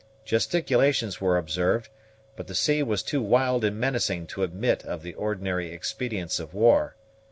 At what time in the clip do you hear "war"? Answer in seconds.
6.55-6.95